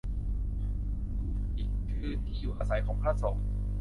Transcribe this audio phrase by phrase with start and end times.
[1.89, 3.45] กุฎิ คือที่อยู่อาศัยของพระสงฆ์